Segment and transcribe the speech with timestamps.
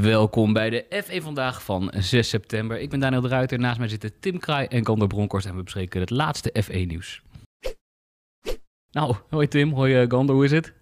[0.00, 2.80] Welkom bij de F1 vandaag van 6 september.
[2.80, 5.62] Ik ben Daniel de Ruiter, naast mij zitten Tim Kraai en Kander Bronkhorst en we
[5.62, 7.22] bespreken het laatste F1 nieuws.
[8.90, 10.72] Nou, hoi Tim, hoi Gander, hoe is het?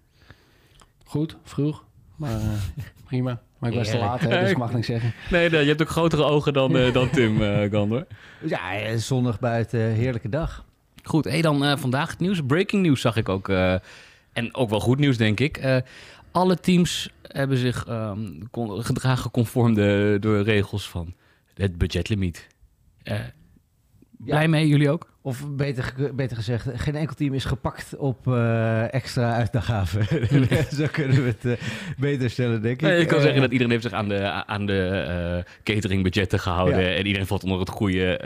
[1.05, 1.83] Goed, vroeg,
[2.15, 2.47] maar uh,
[3.07, 3.41] prima.
[3.59, 5.13] Maar ik was te laat, hè, dus ik mag niks zeggen.
[5.31, 8.07] Nee, nee, je hebt ook grotere ogen dan, uh, dan Tim, uh, Gander.
[8.45, 10.65] Ja, zonnig buiten, heerlijke dag.
[11.03, 12.41] Goed, hey, dan vandaag het nieuws.
[12.47, 13.49] Breaking news zag ik ook.
[14.33, 15.83] en ook wel goed nieuws, denk ik.
[16.39, 21.13] Alle teams hebben zich um, gedragen conform de, de regels van
[21.53, 22.47] het budgetlimiet.
[24.17, 25.07] blij mee, jullie ook?
[25.21, 30.05] Of beter, beter gezegd, geen enkel team is gepakt op uh, extra uitgaven.
[30.79, 31.53] Zo kunnen we het uh,
[31.97, 32.81] beter stellen, denk ik.
[32.81, 36.81] Nee, ik kan uh, zeggen dat iedereen heeft zich aan de, aan de cateringbudgetten gehouden.
[36.81, 36.95] Ja.
[36.95, 38.21] En iedereen valt onder het goede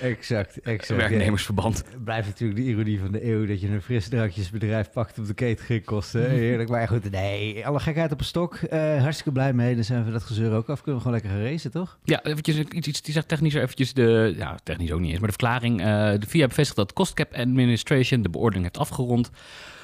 [0.00, 1.00] exact, exact.
[1.00, 1.84] werknemersverband.
[2.04, 6.30] Blijft natuurlijk de ironie van de eeuw dat je een frisdrankjesbedrijf pakt op de cateringkosten.
[6.40, 8.58] Heerlijk, maar goed, nee, alle gekheid op een stok.
[8.70, 9.74] hartstikke blij mee.
[9.74, 10.82] Dan zijn we dat gezeur ook af.
[10.82, 11.98] Kunnen we gewoon lekker gaan racen, toch?
[12.04, 15.30] Ja, eventjes iets, iets die zegt technisch eventjes de, ja, technisch ook niet eens, maar
[15.30, 15.78] de verklaring.
[16.20, 19.30] de VIA bevestigt dat Costcap Administration de beoordeling heeft afgerond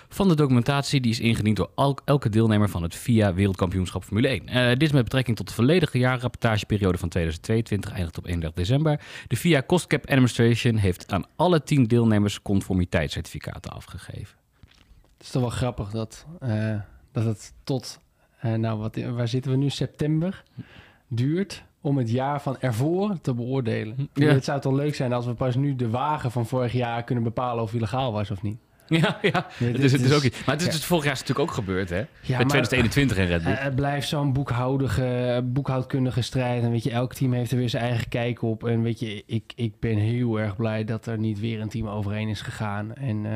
[0.09, 1.71] van de documentatie die is ingediend door
[2.05, 4.43] elke deelnemer van het VIA Wereldkampioenschap Formule 1.
[4.49, 9.01] Uh, dit is met betrekking tot de volledige jaarrapportageperiode van 2022, eindigt op 31 december.
[9.27, 14.37] De VIA Costcap Administration heeft aan alle tien deelnemers conformiteitscertificaten afgegeven.
[15.17, 16.81] Het is toch wel grappig dat, uh,
[17.13, 17.99] dat het tot,
[18.45, 20.43] uh, nou wat, waar zitten we nu, september
[21.09, 24.09] duurt om het jaar van ervoor te beoordelen.
[24.13, 24.33] Ja.
[24.33, 27.25] Het zou toch leuk zijn als we pas nu de wagen van vorig jaar kunnen
[27.25, 28.59] bepalen of hij legaal was of niet.
[29.01, 29.47] Ja, ja.
[29.59, 30.45] Nee, het, is, het is ook iets.
[30.45, 30.81] Maar het is, ja.
[30.81, 31.97] vorig jaar is natuurlijk ook gebeurd, hè?
[32.21, 33.53] Ja, Bij 2021 in Red Bull.
[33.53, 36.63] Het blijft zo'n boekhoudige, boekhoudkundige strijd.
[36.63, 38.65] En weet je, elk team heeft er weer zijn eigen kijk op.
[38.65, 41.89] En weet je, ik, ik ben heel erg blij dat er niet weer een team
[41.89, 42.95] overheen is gegaan.
[42.95, 43.33] En uh,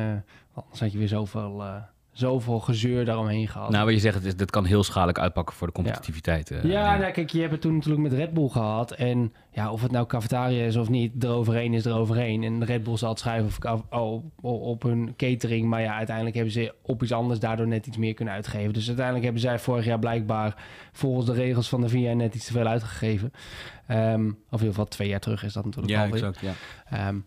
[0.53, 1.61] anders had je weer zoveel...
[1.61, 1.75] Uh,
[2.19, 3.69] zoveel gezeur daaromheen gehad.
[3.69, 6.49] Nou, wat je zegt, dit kan heel schadelijk uitpakken voor de competitiviteit.
[6.49, 8.91] Ja, uh, ja, nou, kijk, je hebt het toen natuurlijk met Red Bull gehad.
[8.91, 12.43] En ja, of het nou cafetaria is of niet, eroverheen is eroverheen.
[12.43, 15.67] En Red Bull zal het schrijven op, op, op hun catering.
[15.67, 18.73] Maar ja, uiteindelijk hebben ze op iets anders daardoor net iets meer kunnen uitgeven.
[18.73, 20.55] Dus uiteindelijk hebben zij vorig jaar blijkbaar
[20.91, 23.31] volgens de regels van de VIA net iets te veel uitgegeven.
[23.91, 27.07] Um, of in ieder geval twee jaar terug is dat natuurlijk ja, exact, ja.
[27.07, 27.25] Um,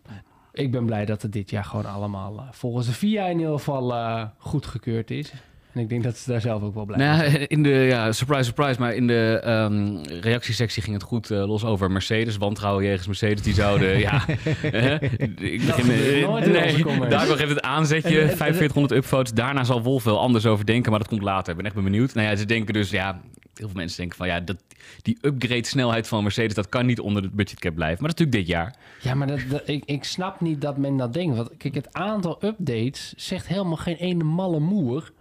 [0.53, 3.53] ik ben blij dat het dit jaar gewoon allemaal uh, volgens de VIA in ieder
[3.53, 5.33] geval uh, goedgekeurd is.
[5.73, 7.47] En ik denk dat ze daar zelf ook wel blij nou, zijn.
[7.47, 11.65] In de, ja, surprise, surprise, maar in de um, reactiesectie ging het goed uh, los
[11.65, 12.37] over Mercedes.
[12.37, 14.27] Wantrouwen jegens Mercedes, die zouden, ja...
[14.27, 19.33] ik begin, nee, daardoor geeft het aanzetje, 4500 upvotes.
[19.33, 21.51] Daarna zal Wolf wel anders over denken, maar dat komt later.
[21.51, 22.13] Ik ben echt benieuwd.
[22.13, 23.21] Nou ja, ze denken dus, ja,
[23.53, 24.57] heel veel mensen denken van ja, dat,
[25.01, 28.01] die upgrade snelheid van Mercedes, dat kan niet onder het budgetcap blijven.
[28.01, 28.75] Maar dat is natuurlijk dit jaar.
[29.01, 31.35] Ja, maar dat, dat, ik, ik snap niet dat men dat denkt.
[31.35, 35.11] Want kijk, het aantal updates zegt helemaal geen ene malle moer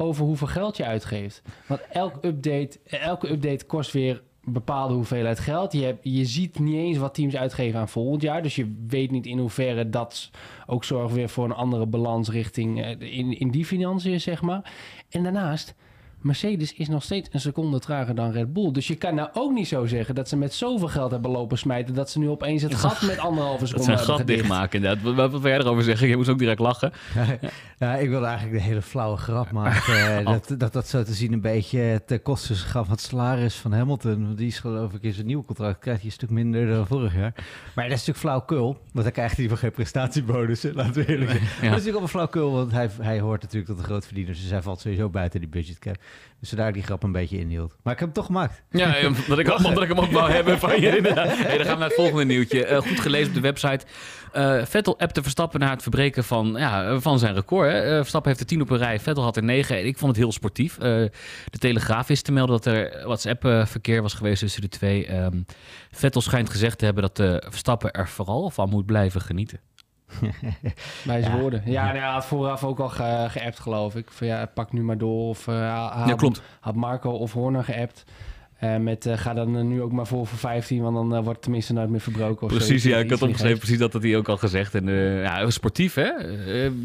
[0.00, 1.42] over hoeveel geld je uitgeeft.
[1.66, 5.72] Want elk update, elke update kost weer een bepaalde hoeveelheid geld.
[5.72, 8.42] Je, hebt, je ziet niet eens wat teams uitgeven aan volgend jaar.
[8.42, 10.30] Dus je weet niet in hoeverre dat
[10.66, 14.72] ook zorgt weer voor een andere balans richting eh, in, in die financiën, zeg maar.
[15.08, 15.74] En daarnaast
[16.20, 18.72] Mercedes is nog steeds een seconde trager dan Red Bull.
[18.72, 21.58] Dus je kan nou ook niet zo zeggen dat ze met zoveel geld hebben lopen
[21.58, 21.94] smijten...
[21.94, 25.14] dat ze nu opeens het gat met anderhalve seconde dat ze een gat dichtmaken, inderdaad.
[25.14, 26.08] Wat, wat wil jij erover zeggen?
[26.08, 26.92] Je moest ook direct lachen.
[27.78, 29.76] Ja, ik wilde eigenlijk de hele flauwe grap maken.
[29.98, 30.24] Oh.
[30.24, 33.72] dat, dat dat zo te zien een beetje ten koste gaf van het salaris van
[33.72, 34.34] Hamilton.
[34.34, 37.14] Die is geloof ik in zijn nieuwe contract krijgt hij een stuk minder dan vorig
[37.14, 37.32] jaar.
[37.74, 38.80] Maar dat is natuurlijk flauwkul.
[38.92, 40.62] Want hij krijgt in ieder geval geen prestatiebonus.
[40.74, 41.42] Laten we eerlijk zijn.
[41.42, 41.48] Ja.
[41.48, 44.40] Dat is natuurlijk wel flauwkul, want hij, hij hoort natuurlijk tot de grootverdieners.
[44.40, 45.96] Dus hij valt sowieso buiten die budgetcap.
[46.40, 47.76] Dus daar die grap een beetje inhield.
[47.82, 48.62] Maar ik heb hem toch gemaakt.
[48.70, 50.86] Ja, omdat ik, omdat ik hem ook wou hebben van je.
[50.98, 52.70] Hey, dan gaan we naar het volgende nieuwtje.
[52.70, 53.86] Uh, goed gelezen op de website.
[54.34, 57.70] Uh, Vettel appte Verstappen na het verbreken van, ja, van zijn record.
[57.70, 57.90] Hè.
[57.90, 59.86] Uh, Verstappen heeft er tien op een rij, Vettel had er negen.
[59.86, 60.76] Ik vond het heel sportief.
[60.76, 61.10] De
[61.58, 65.16] Telegraaf is te melden dat er WhatsApp-verkeer was geweest tussen de twee.
[65.16, 65.44] Um,
[65.90, 69.60] Vettel schijnt gezegd te hebben dat de Verstappen er vooral van moet blijven genieten.
[71.04, 71.40] Bij zijn ja.
[71.40, 71.62] woorden.
[71.64, 74.10] Ja, nou, hij had vooraf ook al ge geappt, geloof ik.
[74.10, 75.28] Van ja, pak nu maar door.
[75.28, 76.42] Of uh, had, ja, klopt.
[76.60, 78.04] had Marco of Horner geappt.
[78.64, 81.28] Uh, met uh, ga dan nu ook maar voor voor 15, want dan uh, wordt
[81.28, 82.46] het tenminste nooit meer verbroken.
[82.46, 84.74] Of precies, ja, ik had opgeschreven, precies dat had hij ook al gezegd.
[84.74, 84.88] En
[85.22, 86.12] ja, sportief, hè?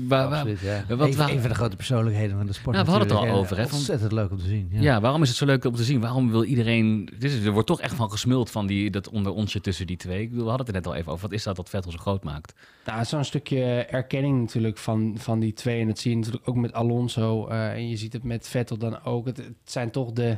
[0.08, 0.96] Waar, Absoluut, ja.
[0.96, 2.76] Wat, een, van de grote persoonlijkheden van de sport.
[2.76, 3.64] Nou, we hadden het al over, hè?
[3.64, 4.68] Ontzettend leuk om te zien.
[4.72, 4.82] Ja.
[4.82, 5.02] ja.
[5.02, 6.00] waarom is het zo leuk om te zien?
[6.00, 7.10] Waarom wil iedereen...
[7.20, 9.98] Dit is, er wordt toch echt van gesmuld van die, dat onder onsje tussen die
[9.98, 10.22] twee.
[10.22, 11.28] Ik bedoel, we hadden het er net al even over.
[11.28, 12.54] Wat is dat dat Vettel zo groot maakt?
[12.86, 15.82] Nou, zo'n stukje erkenning natuurlijk van, van die twee.
[15.82, 17.48] En dat zie je natuurlijk ook met Alonso.
[17.48, 19.26] en je ziet het met Vettel dan ook.
[19.26, 20.38] Het, het zijn toch de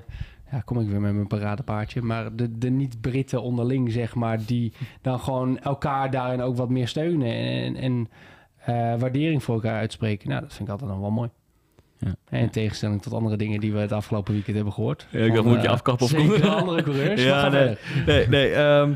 [0.52, 2.02] ja, kom ik weer met mijn paradepaardje.
[2.02, 6.88] Maar de, de niet-Britten onderling, zeg maar, die dan gewoon elkaar daarin ook wat meer
[6.88, 8.10] steunen en, en
[8.70, 10.30] uh, waardering voor elkaar uitspreken.
[10.30, 11.30] Nou, dat vind ik altijd nog wel mooi.
[11.98, 12.38] Ja.
[12.38, 15.08] In tegenstelling tot andere dingen die we het afgelopen weekend hebben gehoord.
[15.12, 17.24] Ja, ik dacht, Van, moet je eh, afkappen of zeker andere coureurs.
[17.32, 17.78] Ja, nee.
[18.06, 18.52] Nee, nee.
[18.52, 18.90] ehm,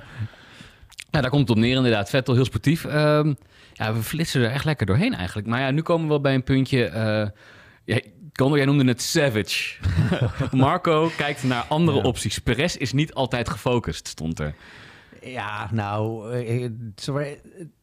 [1.12, 2.10] ja, daar komt het op neer inderdaad.
[2.10, 2.86] Vettel heel sportief.
[2.86, 3.34] Ehm,
[3.74, 5.48] ja, we flitsen er echt lekker doorheen eigenlijk.
[5.48, 6.86] Maar ja, nu komen we wel bij een puntje.
[6.86, 7.28] eh
[7.86, 8.00] ja,
[8.34, 9.76] Kondo, jij noemde het savage.
[10.52, 12.04] Marco kijkt naar andere Ja.
[12.04, 12.40] opties.
[12.40, 14.56] Perez is niet altijd gefocust, stond er.
[15.22, 16.72] Ja, nou, eh, eh,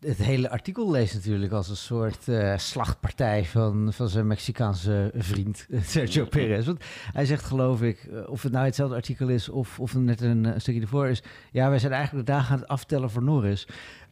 [0.00, 5.66] het hele artikel leest natuurlijk als een soort eh, slachtpartij van, van zijn Mexicaanse vriend
[5.82, 6.66] Sergio Perez.
[6.66, 10.20] Want hij zegt, geloof ik, of het nou hetzelfde artikel is of, of het net
[10.20, 11.22] een, stukje ervoor is.
[11.52, 13.66] Ja, wij zijn eigenlijk de dagen aan het aftellen voor Norris.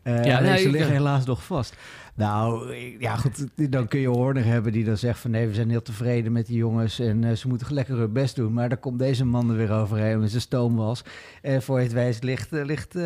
[0.05, 1.77] Ja, nee, ze liggen helaas nog vast.
[2.17, 5.71] Nou, ja goed, dan kun je Horner hebben die dan zegt van nee, we zijn
[5.71, 8.53] heel tevreden met die jongens en eh, ze moeten lekker hun best doen.
[8.53, 11.03] Maar dan komt deze man er weer overheen met zijn stoomwas.
[11.43, 13.03] En voor het wijst ligt, eh, ligt eh,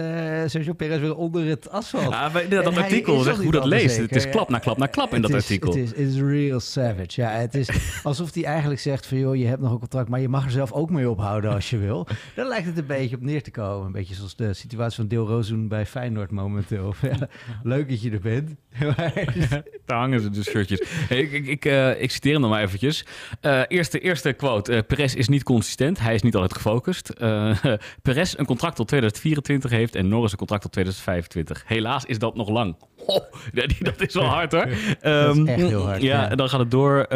[0.46, 2.12] Sergio Perez weer onder het asfalt.
[2.12, 3.94] Ja, maar dat artikel al hoe dat leest.
[3.94, 4.14] zeker.
[4.14, 5.74] Het is klap na klap na klap in dat is- artikel.
[5.74, 7.20] Het is, real savage.
[7.20, 10.20] Ja, het is alsof hij eigenlijk zegt van joh, je hebt nog een contract, maar
[10.20, 12.06] je mag er zelf ook mee ophouden als je wil.
[12.36, 13.86] Daar lijkt het een beetje op neer te komen.
[13.86, 16.94] Een beetje zoals de situatie van Deel Rozoen bij Feyenoord momenteel.
[17.08, 17.28] Ja,
[17.62, 18.54] leuk dat je er bent.
[19.86, 20.80] Daar hangen ze de shirtjes.
[20.90, 23.04] Hey, ik, ik, ik, eh, ik citeer hem nog maar eventjes.
[23.40, 24.72] Eh, eerste, eerste quote.
[24.74, 25.98] Eh, Perez is niet consistent.
[25.98, 27.12] Hij is niet altijd gefocust.
[28.02, 31.62] Perez een contract tot 2024 heeft en Norris een contract tot 2025.
[31.66, 32.76] Helaas is dat nog lang.
[33.06, 33.16] Oh,
[33.52, 34.66] die- dat is wel hard hoor.
[34.66, 37.06] Dat is Ehm, echt heel hard, Ja, dan gaat het door.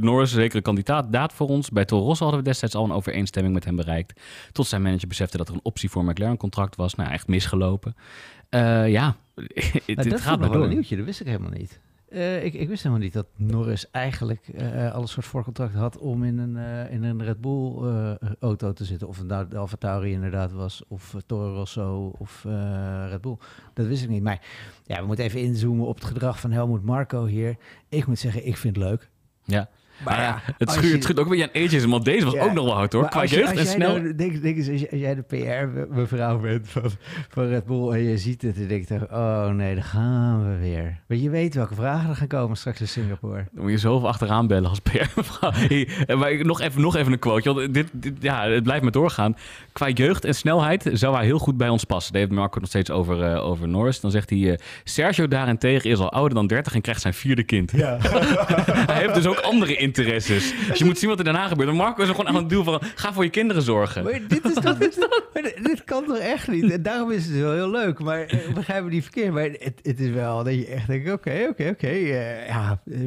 [0.00, 1.70] Norris is zeker een kandidaat daad voor ons.
[1.70, 4.20] Bij Toro Rosso hadden we destijds al een overeenstemming met hem bereikt.
[4.52, 6.94] Tot zijn manager besefte dat er een optie voor McLaren contract was.
[6.94, 7.96] Nou, echt misgelopen.
[8.48, 11.80] Eh, ja, Nou, dit dat gaat wel een nieuwtje, dat wist ik helemaal niet.
[12.08, 14.46] Eh, ik, ik wist helemaal niet dat Norris eigenlijk
[14.92, 16.56] al een soort voorcontract had om in een,
[16.90, 17.82] in een Red Bull
[18.40, 19.08] auto te zitten.
[19.08, 22.44] Of het nou de Alfa Tauri inderdaad was, of uh, Toro Rosso, of
[23.08, 23.36] Red Bull.
[23.74, 24.22] Dat wist ik niet.
[24.22, 24.46] Maar
[24.84, 27.56] ja, we moeten even inzoomen op het gedrag van Helmut Marco hier.
[27.88, 29.08] Ik moet zeggen, ik vind het leuk.
[29.44, 29.68] Ja.
[30.04, 32.34] Maar ja, ja, het schuurt, je- het schuurt ook weer aan ages, want deze was
[32.34, 33.08] Ja, ook nog wel hard hoor.
[33.08, 33.96] Qua als je- jeugd als en jij snel.
[34.00, 36.90] nou- denk, denk eens, als, jij- als jij de PR-mevrouw bent van,
[37.28, 40.56] van Red Bull en je ziet het en denkt, er, oh nee, daar gaan we
[40.58, 41.00] weer.
[41.08, 43.44] Maar je weet welke vragen er gaan komen straks in Singapore.
[43.52, 45.20] Dan moet je zoveel achteraan bellen als PR.
[46.18, 47.52] maar nog even, nog even een quote.
[47.54, 49.36] Want dit, dit- ja, het blijft maar doorgaan.
[49.72, 52.12] Qua jeugd en snelheid zou hij heel goed bij ons passen.
[52.12, 54.00] Daar heeft Marco nog steeds over, eh, over Norris.
[54.00, 54.50] Dan zegt hij...
[54.52, 57.72] eh, Sergio daarentegen is al ouder dan 30 en krijgt zijn vierde kind.
[58.90, 60.54] hij heeft dus ook andere interesses.
[60.68, 61.68] Dus je moet zien wat er daarna gebeurt.
[61.68, 62.80] En Marco is er gewoon aan het doen van...
[62.94, 64.04] Ga voor je kinderen zorgen.
[64.04, 64.78] Maar dit, is toch,
[65.62, 66.70] dit, kan toch echt niet?
[66.70, 67.98] En daarom is het wel heel leuk.
[67.98, 69.32] Maar eh, begrijp me niet verkeerd.
[69.32, 71.86] Maar het, het is wel dat je echt denkt, oké, oké, oké.
[71.86, 73.00] eh, ja, eh,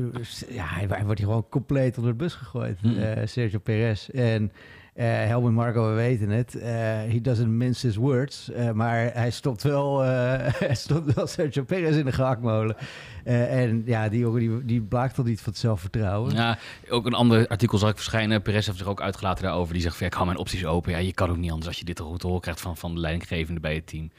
[0.50, 2.78] ja, hij, hij wordt hier gewoon compleet onder de bus gegooid.
[2.82, 2.98] Hmm.
[2.98, 4.10] eh, Sergio Perez.
[4.10, 4.52] En
[4.94, 6.56] Helmut Marco, we weten het.
[6.56, 6.72] eh
[7.12, 8.52] he doesn't mince his words.
[8.52, 10.04] eh, maar hij stopt wel,
[10.72, 12.76] stopt wel Sergio Perez in de gehaktmolen.
[13.24, 16.34] Eh, en ja, die jongen die, die blaakt toch niet van het zelfvertrouwen.
[16.36, 16.58] Ja,
[16.90, 18.42] ook een ander artikel zag ik verschijnen.
[18.42, 19.74] Perez heeft zich ook uitgelaten daarover.
[19.74, 20.92] Die zegt ik hou mijn opties open.
[20.92, 23.00] Ja, je kan ook niet anders als je dit te horen krijgt van, van de
[23.00, 24.12] leidinggevende bij het team.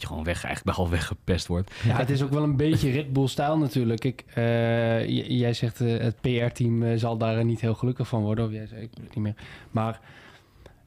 [0.00, 1.70] Je gewoon weg, eigenlijk wel weggepest wordt.
[1.86, 4.04] Het is ook wel een beetje Red Bull-stijl natuurlijk.
[4.04, 5.08] Ik, eh,
[5.38, 8.44] jij zegt eh, het PR-team eh, zal daar niet heel gelukkig van worden.
[8.44, 9.34] Of jij zei, ik niet meer.
[9.70, 10.00] Maar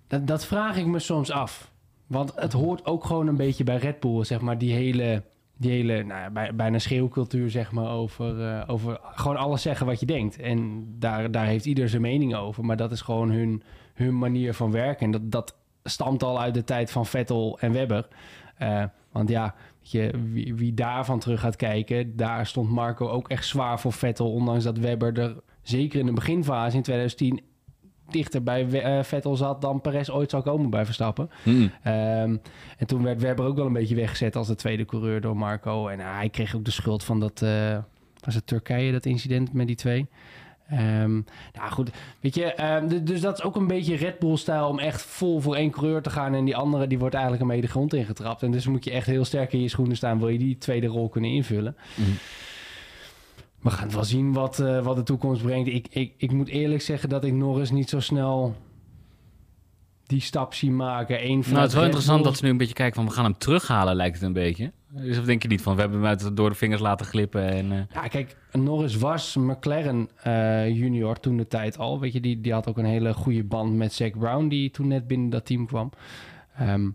[0.07, 1.71] dat, dat vraag ik me soms af.
[2.07, 5.23] Want het hoort ook gewoon een beetje bij Red Bull, zeg maar, die hele,
[5.57, 10.39] die hele nou bijna schreeuwcultuur, zeg maar, over, over gewoon alles zeggen wat je denkt.
[10.39, 12.65] En daar, daar heeft ieder zijn mening over.
[12.65, 15.05] Maar dat is gewoon hun, hun manier van werken.
[15.05, 18.07] En dat, dat stamt al uit de tijd van Vettel en Webber.
[19.13, 23.79] Want ja, je, wie, wie daarvan terug gaat kijken, daar stond Marco ook echt zwaar
[23.79, 24.31] voor Vettel.
[24.33, 27.41] Ondanks dat Webber er zeker in de beginfase in 2010
[28.09, 31.29] dichter bij eh, Vettel zat dan Perez ooit zou komen bij Verstappen.
[31.43, 31.71] Hmm.
[31.83, 32.37] Ehm,
[32.77, 35.87] en toen werd Webber ook wel een beetje weggezet als de tweede coureur door Marco.
[35.87, 37.77] En hij kreeg ook de schuld van dat, eh,
[38.19, 40.07] was het Turkije, dat incident met die twee.
[40.77, 41.13] Ehm,
[41.53, 41.89] nou goed,
[42.19, 45.55] weet je, ehm, dus dat is ook een beetje Red Bull-stijl om echt vol voor
[45.55, 46.33] één coureur te gaan.
[46.33, 48.43] En die andere, die wordt eigenlijk een de grond ingetrapt.
[48.43, 50.87] En dus moet je echt heel sterk in je schoenen staan, wil je die tweede
[50.87, 51.75] rol kunnen invullen.
[51.95, 52.09] Mhm.
[53.61, 55.69] We gaan wel zien wat, eh, wat de toekomst brengt.
[55.69, 58.55] Ik, ik, ik moet eerlijk zeggen dat ik Norris niet zo snel
[60.05, 61.25] die stap zie maken.
[61.25, 63.05] Eén Nou, het is wel interessant dat ze nu een beetje kijken van...
[63.05, 64.71] we gaan hem terughalen, lijkt het een beetje.
[64.95, 67.71] Dus of denk je niet van, we hebben hem door de vingers laten glippen en...
[67.71, 71.99] eh, Ja, kijk, Norris was McLaren eh, junior toen de tijd al.
[71.99, 74.87] Weet je, die, die had ook een hele goede band met Zack Brown, die toen
[74.87, 75.89] net binnen dat team kwam.
[76.57, 76.89] Ehm,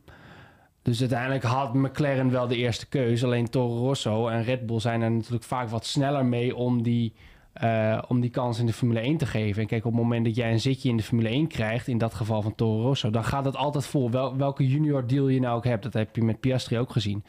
[0.83, 3.25] dus uiteindelijk had McLaren wel de eerste keuze.
[3.25, 7.13] Alleen Toro Rosso en Red Bull zijn er natuurlijk vaak wat sneller mee om die,
[7.59, 9.63] eh, om die kans in de Formule 1 te geven.
[9.63, 11.99] En kijk, op het moment dat jij een zitje in de Formule 1 krijgt, in
[11.99, 14.11] dat geval van Toro Rosso, dan gaat het altijd vol.
[14.11, 17.25] Wel, welke junior deal je nou ook hebt, dat heb je met Piastri ook gezien.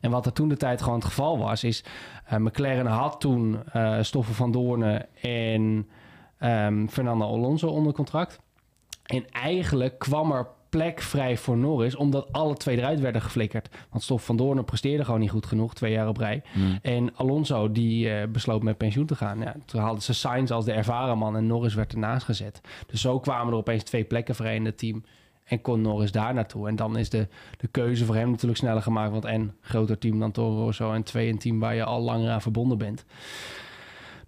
[0.00, 1.84] En wat er toen de tijd gewoon het geval was, is
[2.24, 5.88] eh, McLaren had toen eh Stoffen van Doornen en
[6.38, 8.40] ehm, Fernando Alonso onder contract.
[9.02, 13.68] En eigenlijk kwam er plek vrij voor Norris, omdat alle twee eruit werden geflikkerd.
[13.90, 16.42] Want Stoff van Doorn presteerde gewoon niet goed genoeg, twee jaar op rij.
[16.52, 16.78] Hmm.
[16.82, 19.40] En Alonso die eh, besloot met pensioen te gaan.
[19.40, 22.60] Ja, toen haalden ze Sainz als de ervaren man en Norris werd ernaast gezet.
[22.86, 25.04] Dus zo kwamen er opeens twee plekken vrij in het team.
[25.44, 26.68] En kon Norris daar naartoe.
[26.68, 29.12] En dan is de, de keuze voor hem natuurlijk sneller gemaakt.
[29.12, 30.92] Want en groter team dan Toro Rosso.
[30.92, 33.04] En twee een team waar je al langer aan verbonden bent.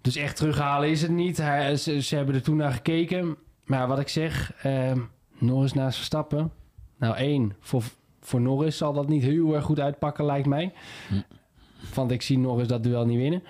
[0.01, 1.37] Dus echt terughalen is het niet.
[1.37, 3.37] Hij, ze, ze hebben er toen naar gekeken.
[3.63, 4.99] Maar wat ik zeg, ehm,
[5.37, 6.51] Norris naast Verstappen.
[6.97, 7.83] Nou één, voor,
[8.21, 10.73] voor Norris zal dat niet heel erg goed uitpakken lijkt mij.
[11.07, 11.21] Hm.
[11.93, 13.43] Want ik zie Norris dat duel niet winnen.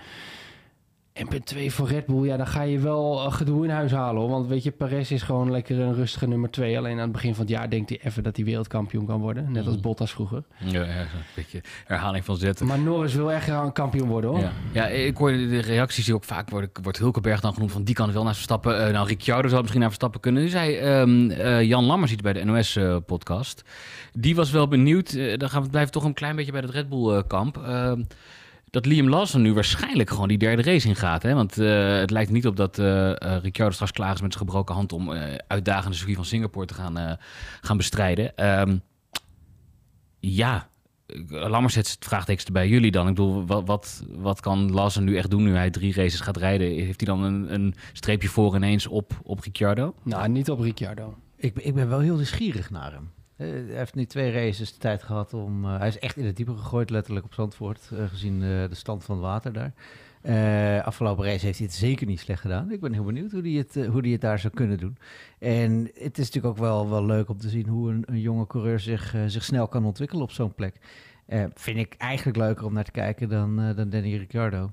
[1.16, 3.92] En punt 2 voor Red Bull, ja, dan ga je wel eh, gedoe in huis
[3.92, 4.22] halen.
[4.22, 4.30] Hoor.
[4.30, 6.78] Want weet je, Perez is gewoon lekker een rustige nummer 2.
[6.78, 9.52] Alleen aan het begin van het jaar denkt hij even dat hij wereldkampioen kan worden.
[9.52, 9.82] Net als Mhm.
[9.84, 10.44] Bottas vroeger.
[10.66, 12.66] Ja, een beetje herhaling van zetten.
[12.66, 14.40] Maar Norris wil echt een kampioen worden hoor.
[14.40, 14.52] Ja.
[14.74, 17.96] ja, ik hoor de reacties die ook vaak worden, wordt Hulkenberg dan genoemd van die
[17.96, 18.86] kan wel naar Verstappen.
[18.86, 20.44] Eh, nou, Ricciardo zou misschien naar Verstappen kunnen.
[20.44, 23.64] Nu zei ehm, eh, Jan Lammers iets bij de NOS-podcast.
[24.14, 26.90] die was wel benieuwd, dan gaan we blijven toch een klein beetje bij het Red
[26.90, 27.60] Bull-kamp.
[28.76, 31.24] Dat Liam Lawson nu waarschijnlijk gewoon die derde race ingaat.
[31.24, 31.34] Hè?
[31.34, 34.46] Want eh, het lijkt niet op dat eh, eh, Ricciardo straks klaar is met zijn
[34.46, 37.14] gebroken hand om eh uitdagende circuit van Singapore te gaan, eh,
[37.62, 38.36] gaan bestrijden.
[38.38, 38.78] Ehm,
[40.20, 40.70] ja,
[41.28, 43.08] Lammers zet het vraagtekens bij jullie dan.
[43.08, 46.38] Ik bedoel, wat, wat, wat kan Lawson nu echt doen nu hij drie races gaat
[46.38, 46.68] rijden?
[46.68, 49.96] Heeft hij dan een, een streepje voor ineens op, op Ricciardo?
[50.04, 51.18] Nou, niet op Ricciardo.
[51.38, 53.10] Ik, ben- ik ben wel heel nieuwsgierig naar hem.
[53.36, 55.66] Eh, hij heeft nu twee races de tijd gehad om...
[55.66, 59.04] eh, hij is echt in het diepe gegooid, letterlijk op Zandvoort, eh, gezien de stand
[59.04, 59.74] van het water daar.
[60.84, 62.72] Afgelopen race heeft hij het zeker niet slecht gedaan.
[62.72, 64.98] Ik ben heel benieuwd hoe hij het, hoe hij het daar zou kunnen doen.
[65.40, 68.48] En het is natuurlijk ook wel, wel leuk om te zien hoe een, een jonge
[68.48, 70.76] coureur zich, zich snel kan ontwikkelen op zo'n plek.
[71.54, 74.72] Vind ik eigenlijk leuker om naar te kijken dan, dan Danny Ricciardo.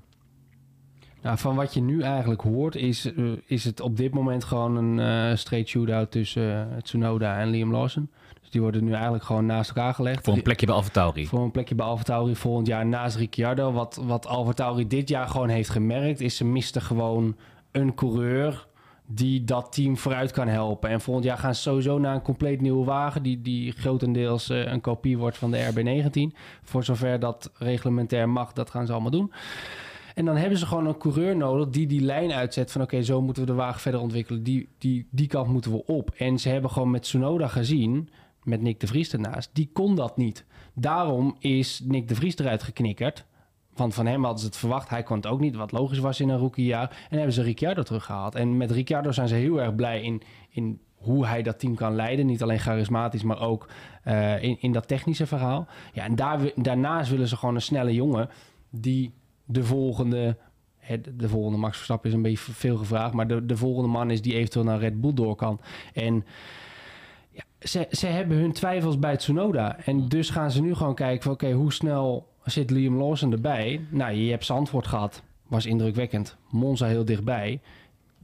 [1.23, 4.75] Nou, van wat je nu eigenlijk hoort, is, eh, is het op dit moment gewoon
[4.75, 8.09] een eh straight shootout tussen eh, Tsunoda en Liam Lawson.
[8.41, 10.23] Dus die worden nu eigenlijk gewoon naast elkaar gelegd.
[10.23, 11.27] Voor een plekje bij AlphaTauri.
[11.27, 13.71] Voor een plekje bij AlphaTauri volgend jaar naast Ricciardo.
[13.71, 17.35] Wat, wat AlphaTauri dit jaar gewoon heeft gemerkt, is ze misten gewoon
[17.71, 18.67] een coureur
[19.05, 20.89] die dat team vooruit kan helpen.
[20.89, 23.23] En volgend jaar gaan ze sowieso naar een compleet nieuwe wagen...
[23.23, 26.37] die, die grotendeels een kopie wordt van de RB19.
[26.63, 29.31] Voor zover dat reglementair mag, dat gaan ze allemaal doen.
[30.13, 32.81] En dan hebben ze gewoon een coureur nodig die die lijn uitzet van...
[32.81, 34.43] oké, zo moeten we de wagen verder ontwikkelen.
[34.43, 36.11] Die, die, die kant moeten we op.
[36.17, 38.09] En ze hebben gewoon met Tsunoda gezien,
[38.43, 39.49] met Nick de Vries ernaast...
[39.53, 40.45] die kon dat niet.
[40.73, 43.25] Daarom is Nick de Vries eruit geknikkerd.
[43.75, 44.89] Want van hem hadden ze het verwacht.
[44.89, 46.89] Hij kon het ook niet, wat logisch was in een rookiejaar.
[47.09, 48.35] En hebben ze Ricciardo teruggehaald.
[48.35, 51.95] En met Ricciardo zijn ze heel erg blij in, in hoe hij dat team kan
[51.95, 52.25] leiden.
[52.25, 53.69] Niet alleen charismatisch, maar ook
[54.03, 55.67] eh, in, in dat technische verhaal.
[55.93, 58.29] Ja, en daar, daarnaast willen ze gewoon een snelle jongen...
[58.69, 59.13] die
[59.45, 60.37] de volgende...
[60.87, 63.13] de- De volgende Max Verstappen is een beetje veel gevraagd...
[63.13, 65.59] maar de, de volgende man is die eventueel naar Red Bull door kan.
[65.93, 66.25] En
[67.31, 69.79] ja, ze, ze hebben hun twijfels bij Tsunoda.
[69.85, 71.31] En dus gaan ze nu gewoon kijken van...
[71.31, 73.85] oké, hoe snel zit Liam Lawson erbij?
[73.89, 75.23] Nou, je hebt Zandvoort gehad.
[75.47, 76.37] Was indrukwekkend.
[76.49, 77.61] Monza heel dichtbij.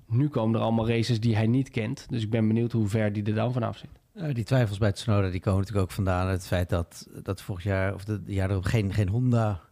[0.07, 2.05] Nu komen er allemaal races die hij niet kent.
[2.09, 4.33] Dus ik ben benieuwd hoe ver die er dan vanaf zit.
[4.35, 7.63] Die twijfels bij Tsunoda die komen natuurlijk ook vandaan uit het feit dat, dat vorig
[7.63, 9.07] jaar of de, de jaar erop geen, geen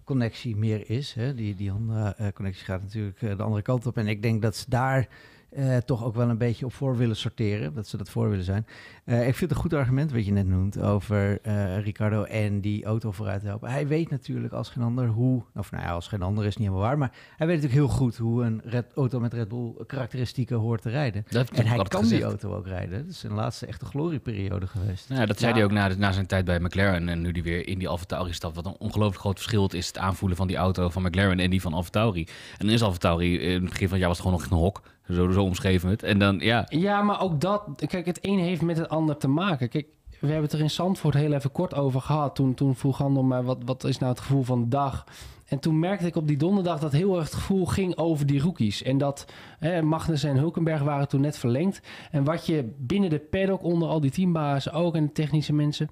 [0.08, 1.14] Honda-connectie meer is.
[1.14, 1.34] Hè.
[1.34, 3.98] Die, die Honda-connectie gaat natuurlijk eh, de andere kant op.
[3.98, 5.08] En ik denk dat ze daar
[5.50, 7.74] eh, toch ook wel een beetje op voor willen sorteren.
[7.74, 8.66] Dat ze dat voor willen zijn.
[9.06, 12.62] Eh, ik vind het een goed argument wat je net noemt over eh, Ricardo en
[12.62, 13.70] die auto vooruit helpen.
[13.70, 16.68] Hij weet natuurlijk als geen ander hoe, of nou ja, als geen ander is niet
[16.68, 19.74] helemaal waar, maar hij weet natuurlijk heel goed hoe een Red, auto met Red Bull
[19.88, 21.26] karakteristieken hoort te rijden.
[21.30, 22.22] Dat En hij kan gezegd.
[22.22, 22.98] die auto ook rijden.
[22.98, 25.10] Het is zijn laatste echte glorieperiode geweest.
[25.10, 25.56] Nou, dat zei Ja.
[25.58, 27.10] hij ook na, na zijn tijd bij McLaren.
[27.10, 28.56] En nu die weer in die AlphaTauri stapt.
[28.56, 31.62] Wat een ongelooflijk groot verschil is het aanvoelen van die auto van McLaren en die
[31.62, 32.22] van AlphaTauri.
[32.58, 34.58] En dan is AlphaTauri, in het begin van het jaar was het gewoon nog een
[34.58, 34.82] hok.
[35.12, 36.04] Zo, zo omschreven het.
[36.04, 37.64] En dan, ja, Ja, maar ook dat...
[37.88, 39.70] Kijk, het een heeft met het ander te maken.
[39.70, 39.88] Kijk,
[40.20, 42.36] we hebben het er in Zandvoort heel even kort over gehad.
[42.36, 45.06] Toen, toen vroeg Handel mij, wat, wat is nou het gevoel van de dag?
[45.48, 48.42] En toen merkte ik op die donderdag dat heel erg het gevoel ging over die
[48.42, 48.84] rookies.
[48.84, 49.26] En dat
[49.60, 51.82] hè, Magnussen en Hulkenberg waren toen net verlengd.
[52.12, 55.90] En wat je binnen de paddock, onder al die teambazen ook en de technische mensen...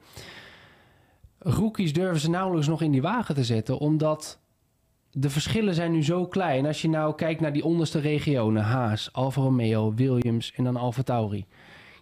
[1.40, 4.40] Rookies durven ze nauwelijks nog in die wagen te zetten, omdat
[5.18, 6.66] de verschillen zijn nu zo klein.
[6.66, 11.02] Als je nou kijkt naar die onderste regionen, Haas, Alfa Romeo, Williams en dan Alfa
[11.02, 11.46] Tauri.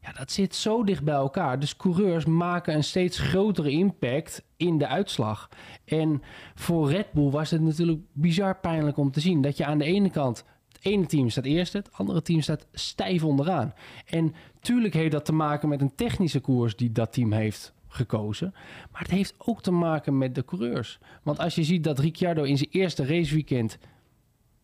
[0.01, 1.59] Ja, dat zit zo dicht bij elkaar.
[1.59, 5.49] Dus coureurs maken een steeds grotere impact in de uitslag.
[5.85, 6.21] En
[6.55, 9.85] voor Red Bull was het natuurlijk bizar pijnlijk om te zien dat je aan de
[9.85, 13.73] ene kant het ene team staat eerst, het andere team staat stijf onderaan.
[14.05, 18.53] En tuurlijk heeft dat te maken met een technische koers die dat team heeft gekozen.
[18.91, 20.99] Maar het heeft ook te maken met de coureurs.
[21.23, 23.77] Want als je ziet dat Ricciardo in zijn eerste raceweekend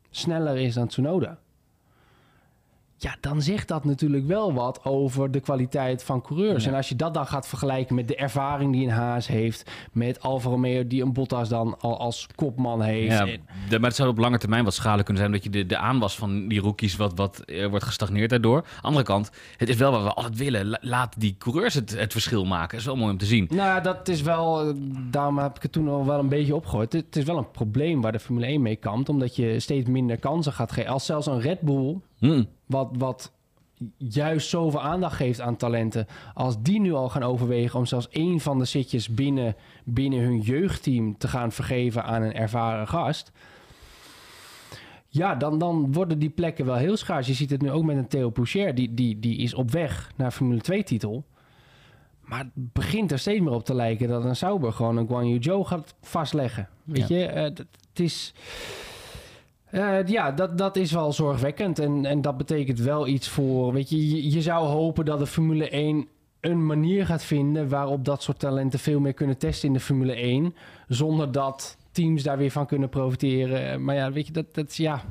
[0.09, 1.39] sneller is dan Tsunoda.
[3.01, 6.63] Ja, dan zegt dat natuurlijk wel wat over de kwaliteit van coureurs.
[6.63, 6.69] Ja.
[6.69, 9.71] En als je dat dan gaat vergelijken met de ervaring die een Haas heeft...
[9.91, 13.11] met Alfa Romeo die een Bottas dan al als kopman heeft...
[13.17, 13.25] Ja,
[13.69, 15.33] maar het zou op lange termijn wat schade kunnen zijn...
[15.33, 18.65] dat je de, de aanwas van die rookies wat, wat eh, wordt gestagneerd daardoor.
[18.81, 20.67] Andere kant, het is wel wat we altijd willen.
[20.69, 22.69] La- laat die coureurs het, het verschil maken.
[22.69, 23.45] Dat is wel mooi om te zien.
[23.49, 24.61] Nou, ja, dat is wel.
[24.67, 24.73] eh,
[25.11, 26.93] Daarom heb ik het toen al wel een beetje opgegooid.
[26.93, 29.09] Het is wel een probleem waar de Formule 1 mee kampt.
[29.09, 30.91] Omdat je steeds minder kansen gaat geven.
[30.91, 32.43] Als zelfs een Red Bull, Hm.
[32.65, 33.31] wat, wat
[33.97, 36.07] juist zoveel aandacht geeft aan talenten.
[36.33, 40.39] Als die nu al gaan overwegen om zelfs één van de zitjes binnen, binnen hun
[40.39, 43.31] jeugdteam te gaan vergeven aan een ervaren gast.
[45.07, 47.27] Ja, dan, dan worden die plekken wel heel schaars.
[47.27, 48.75] Je ziet het nu ook met een Theo Poucher.
[48.75, 51.23] Die, die, die is op weg naar Formule 2-titel.
[52.21, 55.27] Maar het begint er steeds meer op te lijken dat een Sauber gewoon een Guan
[55.29, 56.69] Yu Zhou gaat vastleggen.
[56.83, 57.17] Weet Ja.
[57.17, 58.33] je, eh, het is...
[59.71, 61.79] eh, ja, dat, dat is wel zorgwekkend.
[61.79, 63.73] En, en dat betekent wel iets voor...
[63.73, 66.07] Weet je, je, zou hopen dat de Formule 1
[66.39, 67.69] een manier gaat vinden...
[67.69, 70.55] waarop dat soort talenten veel meer kunnen testen in de Formule 1...
[70.87, 73.83] zonder dat teams daar weer van kunnen profiteren.
[73.83, 75.03] Maar ja, weet je, dat, dat, is, Ja.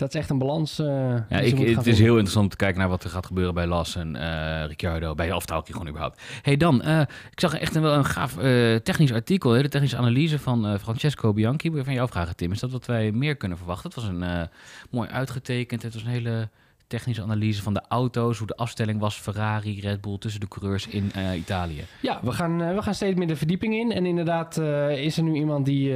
[0.00, 0.78] Dat is echt een balans.
[0.78, 0.86] eh,
[1.28, 1.94] Ja, ik, het is vinden.
[1.94, 5.14] heel interessant om te kijken naar wat er gaat gebeuren bij Las en eh Ricciardo,
[5.14, 6.22] bij Aftalkie gewoon überhaupt.
[6.42, 8.34] hey dan, eh, ik zag echt een, wel een gaaf
[8.82, 11.68] technisch artikel, hè, de technische analyse van Francesco Bianchi.
[11.70, 13.90] Moet ik van jou vragen, Tim, is dat wat wij meer kunnen verwachten?
[13.90, 14.48] Het was een
[14.90, 16.48] mooi uitgetekend, het was een hele
[16.90, 20.86] technische analyse van de auto's, hoe de afstelling was Ferrari, Red Bull tussen de coureurs
[20.86, 21.84] in eh, Italië.
[22.02, 23.92] Ja, we gaan, eh, we gaan steeds meer de verdieping in.
[23.92, 25.94] En inderdaad eh, is er nu iemand die,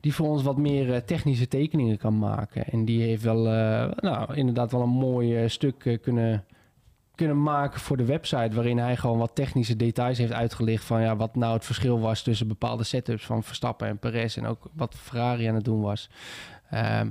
[0.00, 2.64] die voor ons wat meer technische tekeningen kan maken.
[2.64, 3.42] En die heeft wel,
[3.96, 6.44] nou, inderdaad wel een mooi stuk kunnen,
[7.14, 8.54] kunnen maken voor de website.
[8.54, 12.22] Waarin hij gewoon wat technische details heeft uitgelicht van ja, wat nou het verschil was
[12.22, 14.36] tussen bepaalde setups van Verstappen en Perez.
[14.36, 16.10] En ook wat Ferrari aan het doen was.
[16.70, 17.08] Ehm,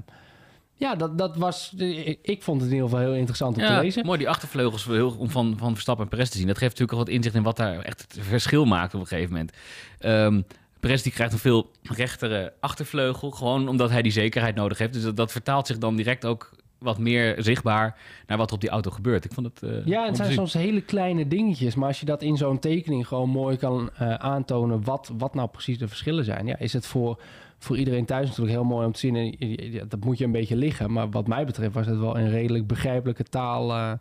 [0.81, 1.73] ja, dat, dat was.
[2.21, 4.05] Ik, vond het in ieder geval heel interessant om te lezen.
[4.05, 6.47] mooi die achtervleugels om van, van Verstappen en Perez te zien.
[6.47, 9.07] Dat geeft natuurlijk al wat inzicht in wat daar echt het verschil maakt op een
[9.07, 9.51] gegeven moment.
[9.99, 10.41] Ehm
[10.79, 14.93] Perez die krijgt een veel rechtere achtervleugel, gewoon omdat hij die zekerheid nodig heeft.
[14.93, 18.61] Dus dat, dat vertaalt zich dan direct ook wat meer zichtbaar naar wat er op
[18.61, 19.25] die auto gebeurt.
[19.25, 19.63] Ik vond het.
[19.63, 21.75] eh, Ja, het zijn soms hele kleine dingetjes.
[21.75, 24.83] Maar als je dat in zo'n tekening gewoon mooi kan eh, aantonen...
[24.83, 26.45] Wat, wat nou precies de verschillen zijn...
[26.47, 27.19] Ja, is het voor,
[27.63, 29.15] voor iedereen thuis natuurlijk heel mooi om te zien.
[29.15, 30.91] En dat moet je een beetje liggen.
[30.91, 33.71] Maar wat mij betreft was het wel in redelijk begrijpelijke taal...
[33.71, 33.91] eh,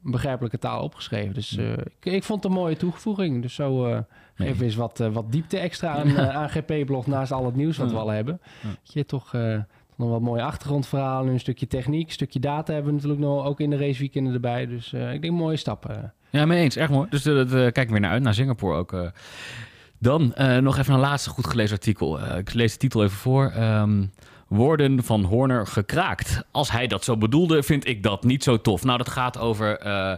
[0.00, 1.34] begrijpelijke taal opgeschreven.
[1.34, 3.42] Dus eh, ik, ik vond het een mooie toevoeging.
[3.42, 3.98] Dus zo eh
[4.36, 4.54] Nee.
[4.54, 7.06] we eens wat, wat diepte extra aan, aan GP-blog...
[7.06, 8.40] naast al het nieuws wat we al hebben.
[8.62, 9.32] Dat je toch...
[9.96, 13.60] nog wat mooie achtergrondverhalen, een stukje techniek, een stukje data hebben we natuurlijk nog ook
[13.60, 14.66] in de raceweekenden erbij.
[14.66, 16.12] Dus ik denk mooie stappen.
[16.30, 16.76] Ja, mee eens.
[16.76, 17.06] Erg mooi.
[17.10, 19.12] Dus uh, dat uh, kijk ik weer naar uit, naar Singapore ook.
[20.02, 22.20] Dan uh, nog even een laatste goed gelezen artikel.
[22.20, 23.52] Uh, ik lees de titel even voor.
[23.56, 24.12] Um,
[24.48, 26.44] woorden van Horner gekraakt.
[26.50, 28.84] Als hij dat zo bedoelde, vind ik dat niet zo tof.
[28.84, 30.16] Nou, dat gaat over uh,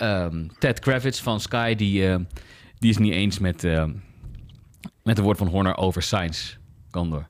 [0.00, 1.74] um, Ted Kravitz van Sky.
[1.74, 2.26] Die,
[2.78, 3.62] die is niet eens met,
[5.02, 6.56] met de woord van Horner over science.
[6.90, 7.26] Kan door.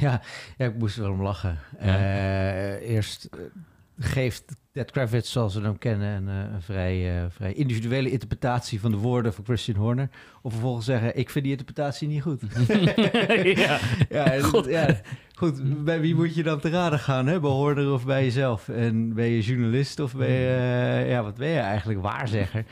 [0.00, 0.20] Ja,
[0.56, 1.58] ja, ik moest er wel om lachen.
[1.80, 2.76] Ja.
[2.76, 3.28] Eerst
[3.98, 4.44] geeft
[4.74, 8.96] Ted Kravitz, zoals we hem kennen, een, uh, een vrij, vrij, individuele interpretatie van de
[8.96, 10.08] woorden van Christian Horner.
[10.42, 12.40] Of vervolgens zeggen, ik vind die interpretatie niet goed.
[13.56, 13.78] ja.
[14.08, 14.32] ja,
[14.68, 15.00] ja,
[15.34, 15.84] goed.
[15.84, 17.26] Bij wie moet je dan te raden gaan?
[17.26, 17.40] Hè?
[17.40, 18.68] Bij Horner of bij jezelf?
[18.68, 22.64] En ben je journalist of ben je, ja, wat ben je eigenlijk, waarzegger?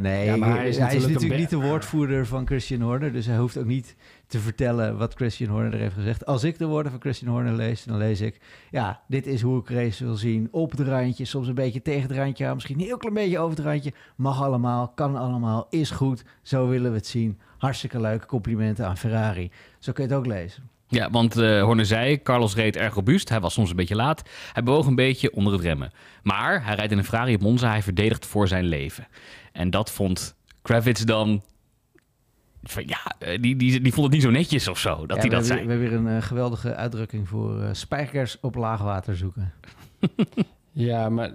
[0.00, 3.26] nee, ja, maar hij is, hij is natuurlijk niet de woordvoerder van Christian Horner, dus
[3.26, 3.96] hij hoeft ook niet
[4.26, 6.26] te vertellen wat Christian Horner er heeft gezegd.
[6.26, 8.40] Als ik de woorden van Christian Horner lees, dan lees ik...
[8.70, 10.48] ja, dit is hoe ik race wil zien.
[10.50, 12.54] Op het randje, soms een beetje tegen het randje aan.
[12.54, 13.92] Misschien een heel klein beetje over het randje.
[14.16, 16.24] Mag allemaal, kan allemaal, is goed.
[16.42, 17.38] Zo willen we het zien.
[17.58, 18.26] Hartstikke leuk.
[18.26, 19.50] Complimenten aan Ferrari.
[19.78, 20.71] Zo kun je het ook lezen.
[20.92, 23.28] Ja, want uh, Horner zei, Carlos reed erg robuust.
[23.28, 24.22] Hij was soms een beetje laat.
[24.52, 25.92] Hij bewoog een beetje onder het remmen.
[26.22, 27.68] Maar hij rijdt in een Ferrari op Monza.
[27.68, 29.06] Hij verdedigt voor zijn leven.
[29.52, 31.42] En dat vond Kravitz dan
[32.62, 35.22] van, ja, eh, die, die, die vond het niet zo netjes of zo, dat ja,
[35.22, 35.58] hij dat we zei.
[35.58, 39.52] Hebben, we hebben weer een uh, geweldige uitdrukking voor uh, spijkers op laagwater zoeken.
[40.72, 41.30] ja, maar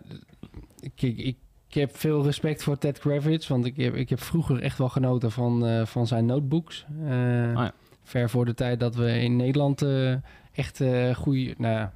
[0.96, 4.62] kijk, ik, ik heb veel respect voor Ted Kravitz, want ik heb, ik heb vroeger
[4.62, 6.86] echt wel genoten van, uh, van zijn notebooks.
[7.02, 7.10] Uh, oh
[7.54, 7.74] ja.
[8.08, 10.16] Ver voor de tijd dat we in Nederland uh,
[10.52, 11.54] echt uh, goede...
[11.58, 11.90] Nou,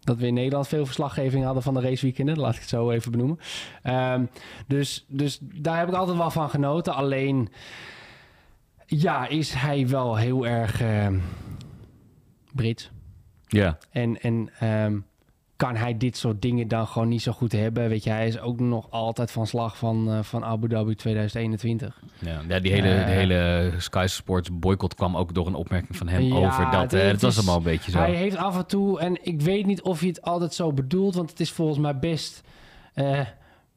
[0.00, 2.38] dat we in Nederland veel verslaggeving hadden van de raceweekenden.
[2.38, 3.38] Laat ik het zo even benoemen.
[3.84, 4.28] Um,
[4.66, 6.94] dus, dus daar heb ik altijd wel van genoten.
[6.94, 7.48] Alleen
[8.86, 11.08] ja, is hij wel heel erg uh,
[12.52, 12.90] Brits.
[13.46, 13.78] Ja.
[13.90, 14.50] En, en
[14.84, 15.04] um,
[15.60, 17.88] kan hij dit soort dingen dan gewoon niet zo goed hebben?
[17.88, 22.00] Weet je, hij is ook nog altijd van slag van, uh, van Abu Dhabi 2021.
[22.18, 25.96] Ja, ja die hele, uh, de hele Sky Sports boycott kwam ook door een opmerking
[25.96, 26.90] van hem ja, over dat.
[26.90, 27.98] Het, het was allemaal een beetje zo.
[27.98, 31.14] Hij heeft af en toe, en ik weet niet of hij het altijd zo bedoelt,
[31.14, 32.42] want het is volgens mij best
[32.94, 33.20] eh,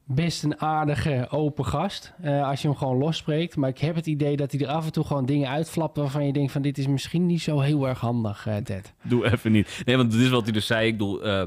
[0.05, 2.13] best een aardige, open gast.
[2.21, 3.55] eh, als je hem gewoon losspreekt.
[3.55, 5.97] Maar ik heb het idee dat hij er af en toe gewoon dingen uitflapt...
[5.97, 8.93] waarvan je denkt van dit is misschien niet zo heel erg handig, eh, Ted.
[9.01, 9.81] Doe even niet.
[9.85, 10.87] Nee, want dit is wat hij dus zei.
[10.87, 11.43] Ik bedoel, eh,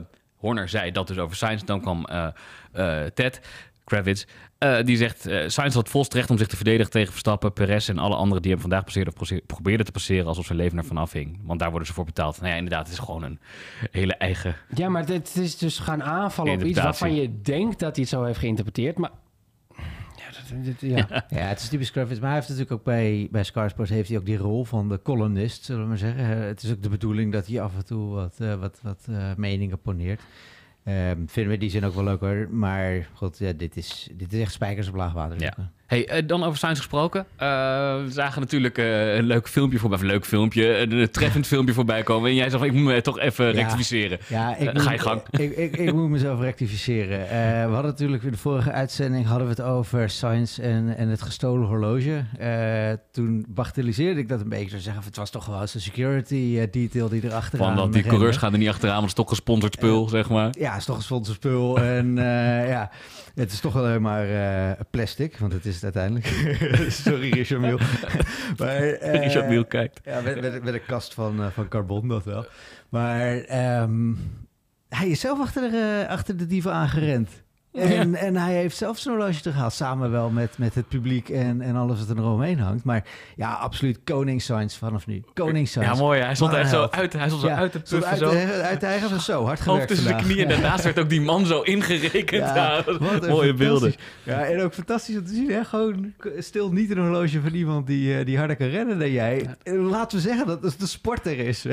[0.47, 1.63] Horner zei dat dus over Sainz.
[1.63, 2.27] Dan kwam eh,
[2.73, 3.41] eh, Ted
[3.85, 4.25] Kravitz.
[4.59, 7.99] eh, die zegt, Sainz had volst recht om zich te verdedigen tegen Verstappen, Perez en
[7.99, 11.41] alle anderen die hem vandaag passeerden of probeerden te passeren alsof zijn leven ervan afhing.
[11.43, 12.37] Want daar worden ze voor betaald.
[12.37, 13.39] Nou ja, inderdaad, het is gewoon een
[13.91, 14.57] hele eigen...
[14.75, 18.13] Ja, maar dit is dus gaan aanvallen op iets waarvan je denkt dat hij het
[18.13, 18.99] zo heeft geïnterpreteerd.
[18.99, 19.11] Maar
[20.63, 21.25] dit- ja.
[21.29, 22.19] Ja, het is typisch Kravitz.
[22.21, 24.89] Maar hij heeft natuurlijk ook bij, bij Sky Sports heeft hij ook die rol van
[24.89, 26.25] de columnist, zullen we maar zeggen.
[26.25, 29.07] Eh, Het is ook de bedoeling dat hij af en toe wat, eh, wat, wat
[29.11, 30.21] eh, meningen poneert.
[30.85, 32.49] Ehm, vinden we die zin ook wel leuk hoor.
[32.51, 35.41] Maar goed, ja, dit, is, dit is echt spijkers op laag water.
[35.41, 35.73] Ja.
[35.87, 37.27] Hey, eh, dan over Sainz gesproken.
[37.37, 41.11] Eh, we zagen natuurlijk eh, een leuk filmpje voorbij, of een leuk filmpje, een, een
[41.11, 42.29] treffend filmpje voorbij komen.
[42.31, 43.53] En jij zegt, ik moet me toch even Ja.
[43.53, 44.19] rectificeren.
[44.29, 45.23] Ja, ik moet, ga je gang.
[45.47, 47.19] Ik, ik, ik moet mezelf rectificeren.
[47.69, 51.23] We hadden natuurlijk in de vorige uitzending hadden we het over Science en, en het
[51.23, 52.25] gestolen horloge.
[53.13, 54.69] Toen bagatelliseerde ik dat een beetje.
[54.69, 58.37] Zou zeggen, het was toch gewoon zo'n security detail die erachter Van dat die coureurs
[58.37, 60.55] gaan er niet achteraan, want het is toch gesponsord spul, zeg maar.
[60.59, 61.79] Ja, het is toch een sponsor spul.
[61.79, 62.17] en
[62.69, 62.91] ja,
[63.35, 64.27] het is toch alleen maar
[64.91, 66.27] plastic, want het is het uiteindelijk.
[67.05, 67.79] Sorry, Richard Mille.
[68.59, 70.01] maar, eh, Richard Mille kijkt.
[70.05, 72.47] Ja, met, met, met een kast van, eh, van carbon, dat wel.
[72.89, 74.15] Maar ehm,
[74.89, 77.31] hij is zelf achter de, eh, achter de dieven aangerend.
[77.77, 79.73] En, en hij heeft zelf zijn horloge teruggehaald.
[79.73, 82.85] Samen wel met, met het publiek en, en alles wat er omheen hangt.
[82.85, 83.05] Maar
[83.37, 85.23] ja, absoluut koningssigns vanaf nu.
[85.35, 85.87] Koningssigns.
[85.87, 86.21] Ja, mooi.
[86.21, 88.05] Hij stond echt zo een uit, hij stond zo Ja, uit te puffen.
[88.09, 88.31] uit, Zo.
[88.31, 89.45] de- uit de eigen van zo.
[89.45, 90.35] Hard Hoofd gewerkt tussen zijn vandaag.
[90.35, 90.51] knieën.
[90.51, 90.61] En Ja.
[90.63, 92.45] daarnaast werd ook die man zo ingerekend.
[92.57, 93.95] Ja, een mooie beelden.
[94.23, 95.51] Ja, en ook fantastisch om te zien.
[95.51, 95.65] Hè?
[95.65, 99.51] Gewoon stil niet een horloge van iemand die, eh, die harder kan rennen dan jij.
[99.63, 101.65] En Laten we zeggen dat het de sporter is.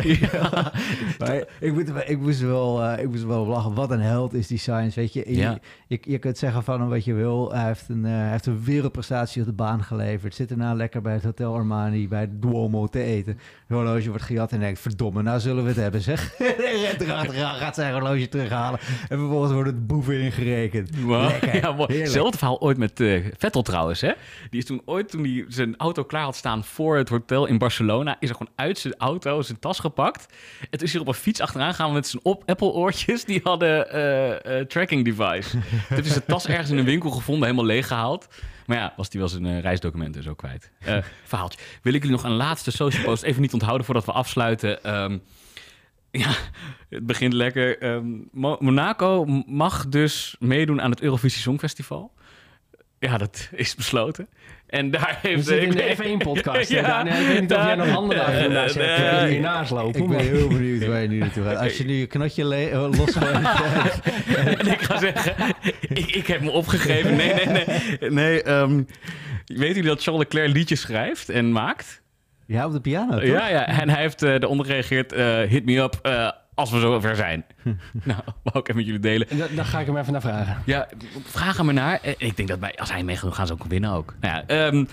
[1.19, 3.73] maar ik, moet, ik, moest wel, eh, ik moest wel lachen.
[3.73, 4.99] Wat een held is die Science.
[4.99, 5.23] Weet je?
[5.27, 5.59] Je, Ja.
[5.87, 7.51] je, je kunt zeggen van hem wat je wil.
[7.51, 10.35] Hij heeft, een, eh, heeft een wereldprestatie op de baan geleverd.
[10.35, 13.33] Zit daarna lekker bij het Hotel Armani, bij het Duomo te eten.
[13.33, 16.39] Het horloge wordt gejat en denkt, verdomme, nou zullen we het hebben zeg.
[16.99, 18.79] Erachteraan, gaat zijn horloge terughalen.
[19.09, 20.99] En vervolgens wordt het boeven ingerekend.
[20.99, 21.29] Wow.
[21.29, 21.99] Lekker, Ja, mooi.
[21.99, 24.01] Hetzelfde verhaal ooit met eh, Vettel trouwens.
[24.01, 24.11] Hè?
[24.49, 27.57] Die is toen ooit, toen hij zijn auto klaar had staan voor het hotel in
[27.57, 30.33] Barcelona, is er gewoon uit zijn auto zijn tas gepakt.
[30.69, 33.25] En toen is hij op een fiets achteraan gegaan met zijn op Apple oortjes.
[33.25, 35.57] Die hadden eh, tracking device.
[35.87, 38.27] toen heeft hij zijn tas ergens in een winkel gevonden, helemaal leeggehaald.
[38.65, 40.71] Maar ja, was hij wel zijn eh, reisdocumenten zo kwijt.
[40.79, 41.59] Eh, verhaaltje.
[41.81, 44.83] Wil ik jullie nog een laatste social post even niet onthouden voordat we afsluiten.
[44.83, 45.17] Ehm,
[46.11, 46.29] ja,
[46.89, 47.79] het begint lekker.
[47.81, 52.11] Ehm, Mo- Monaco mag dus meedoen aan het Eurovisie Songfestival.
[53.03, 54.27] Ja, dat is besloten.
[54.67, 55.45] En daar heeft...
[55.45, 56.69] zitten in ik- de F1-podcast.
[56.69, 57.15] Ja, Daniel.
[57.15, 58.87] Ik weet niet of jij nog daar- daarnaast hebt.
[58.97, 59.07] nee.
[59.07, 60.01] Ik wil hiernaast lopen.
[60.01, 61.57] Ik ben heel benieuwd waar je nu naartoe gaat.
[61.57, 63.35] Als je nu je knotje eh, losgooit.
[64.59, 65.55] en ik ga zeggen,
[65.89, 67.15] ik, ik heb me opgegeven.
[67.15, 67.65] Nee, nee,
[67.99, 68.09] nee.
[68.11, 68.83] nee ehm,
[69.45, 72.01] weet jullie dat Charles Leclerc liedjes schrijft en maakt?
[72.47, 73.23] ja, op de piano, toch?
[73.23, 73.67] Ja, ja.
[73.67, 77.45] En hij heeft eh eronder gereageerd, eh, hit me up eh, als we zover zijn.
[78.03, 79.37] nou, wou ik even met jullie delen.
[79.37, 80.57] Da- Daar ga ik hem even naar vragen.
[80.65, 80.87] Ja,
[81.23, 81.99] vraag hem maar naar.
[82.01, 84.13] Eh, Ik denk dat wij, als hij meegaat, gaan ze ook winnen ook.
[84.19, 84.85] Nou ja, ehm,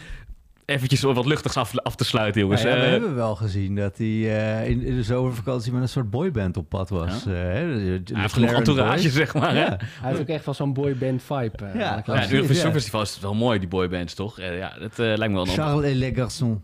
[0.70, 2.62] eventjes wat luchtigs af, af te sluiten, jongens.
[2.62, 5.88] Ja, we Eh, hebben wel gezien dat hij eh, in, in de zomervakantie met een
[5.88, 7.24] soort boyband op pad was.
[7.24, 7.30] Ja.
[7.33, 9.12] Eh, hij heeft genoeg entourage, Boys.
[9.14, 9.54] zeg maar.
[9.54, 9.61] hè?
[9.64, 11.50] Hij heeft ook echt wel zo'n boyband vibe.
[11.74, 12.02] Ja.
[12.04, 12.61] het Eurovisie Ja.
[12.61, 14.38] Songfestival is wel mooi, die boybands, toch?
[14.38, 16.59] Eh, ja, dat eh, lijkt me wel een Charles et les garçons.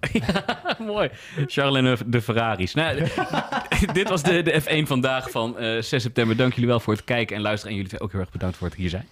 [0.95, 1.09] mooi.
[1.47, 2.75] Charles en de- Ferraris.
[2.75, 2.99] Nou,
[3.93, 6.37] dit was de, de F1 vandaag van eh, 6 september.
[6.37, 7.77] Dank jullie wel voor het kijken en luisteren.
[7.77, 9.07] En jullie ook heel erg bedankt voor het hier zijn.